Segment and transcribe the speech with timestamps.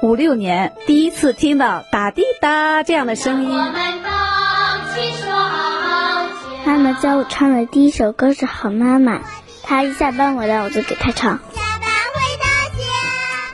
[0.00, 3.50] 五六年，第一次听到打滴答这样的声音。
[6.64, 9.16] 妈妈教我唱的第一首歌是《好妈妈》，
[9.64, 11.40] 她一下班回来我就给她唱。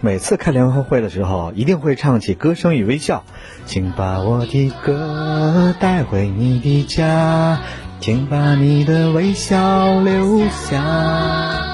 [0.00, 3.24] 每次开联欢会的时候，一定会唱起《歌声与微笑》，
[3.66, 7.58] 请把我的歌带回你的家，
[8.00, 11.69] 请把你的微笑留下。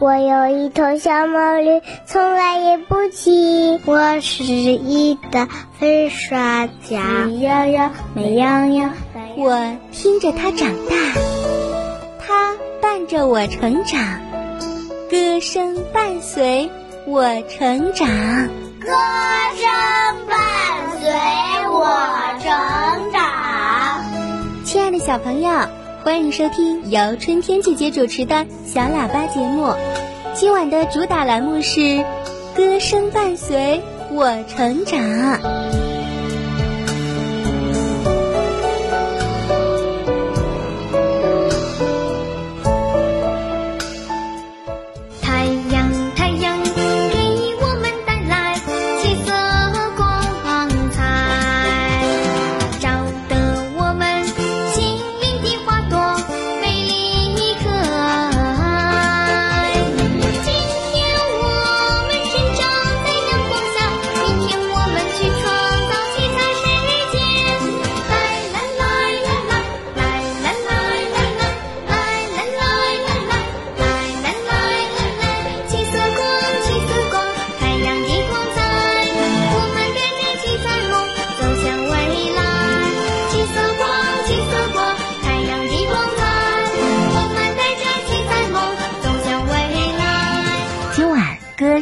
[0.00, 3.78] 我有一头小毛驴，从来也不骑。
[3.84, 5.46] 我是一个
[5.78, 8.94] 粉刷家，喜羊羊，美羊羊。
[9.36, 10.96] 我听着它长大，
[12.26, 14.00] 它伴着我成长，
[15.10, 16.70] 歌声伴随。
[17.06, 18.88] 我成长，歌
[19.54, 19.68] 声
[20.28, 20.38] 伴
[20.98, 21.10] 随
[21.68, 21.84] 我
[22.40, 24.02] 成长。
[24.64, 25.50] 亲爱的小朋友，
[26.02, 29.70] 欢迎收听由春天姐姐主持的小喇叭节目。
[30.34, 31.80] 今晚的主打栏目是
[32.56, 34.98] 《歌声伴随我成长》。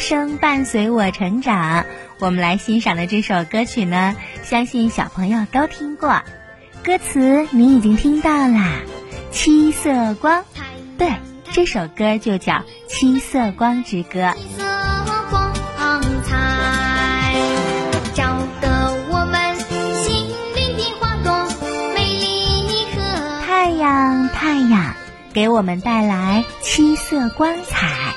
[0.08, 1.84] 声伴随我成长，
[2.18, 6.22] 我们来欣赏的这首歌曲呢，相信小朋友都听过。
[6.82, 8.80] 歌词你已经听到啦，
[9.30, 10.42] 七色光，
[10.96, 11.12] 对，
[11.52, 12.54] 这首歌就叫
[12.88, 14.20] 《七色光之歌》。
[14.34, 14.64] 七色
[15.30, 15.52] 光
[16.24, 17.34] 彩，
[18.14, 19.56] 照得我们
[20.02, 20.26] 心
[20.56, 21.30] 灵的花朵
[21.94, 24.94] 美丽可太阳，太阳，
[25.34, 28.07] 给我们带来七色光彩。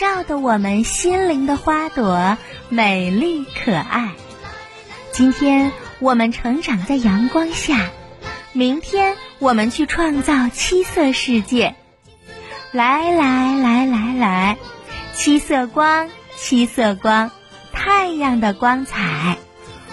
[0.00, 2.38] 照得我们心灵的花朵
[2.70, 4.12] 美丽可爱。
[5.12, 7.90] 今天我们成长在阳光下，
[8.54, 11.74] 明天我们去创造七色世界。
[12.72, 14.56] 来来来来来，
[15.12, 17.30] 七色光，七色光，
[17.70, 19.36] 太阳的光彩。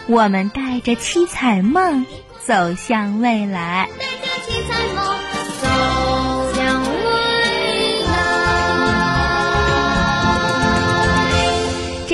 [0.08, 2.06] 我们带着七彩梦
[2.46, 3.90] 走向未来。
[4.00, 5.17] 带着七彩梦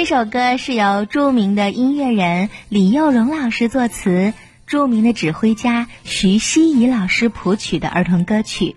[0.05, 4.33] 这首歌是由著名的音乐人李幼荣老师作词，
[4.67, 8.75] 著名的指挥家徐熙怡老师谱曲的儿童歌曲。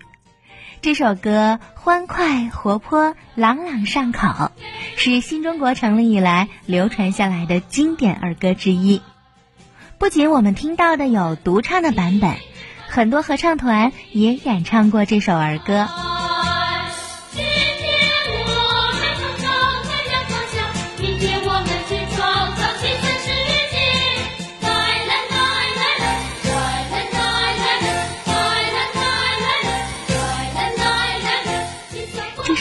[0.81, 4.53] 这首歌欢快活泼、朗朗上口，
[4.95, 9.01] 是新中国成立以来流传下来的经典儿歌之一。
[9.97, 12.35] 不仅我们听到的有独唱的版本，
[12.87, 15.89] 很多合唱团也演唱过这首儿歌。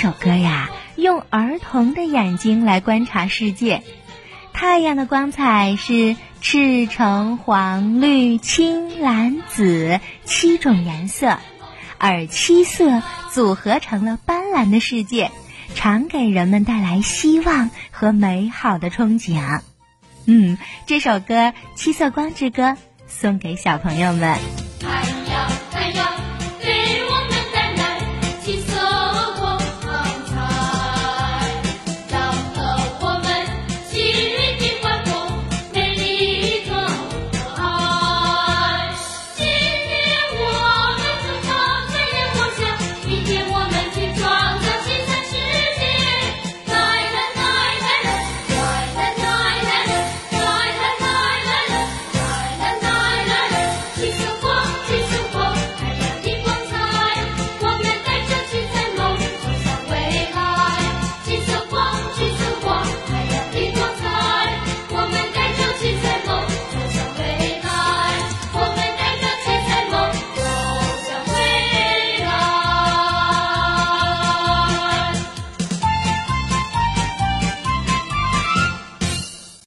[0.06, 3.82] 首歌呀，用儿童的眼睛来观察世界。
[4.52, 11.38] 太阳的光彩是赤橙黄绿青蓝紫七种颜色，
[11.98, 13.02] 而七色
[13.32, 15.32] 组合成了斑斓的世界，
[15.74, 19.60] 常给人们带来希望和美好的憧憬。
[20.26, 20.56] 嗯，
[20.86, 22.62] 这首歌《七色光之歌》
[23.08, 24.65] 送给小朋友们。